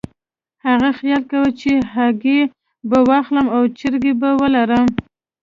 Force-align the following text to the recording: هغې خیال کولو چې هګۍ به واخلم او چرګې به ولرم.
هغې 0.65 0.89
خیال 0.99 1.23
کولو 1.29 1.49
چې 1.61 1.71
هګۍ 1.93 2.39
به 2.89 2.97
واخلم 3.09 3.47
او 3.55 3.61
چرګې 3.77 4.13
به 4.21 4.29
ولرم. 4.41 4.87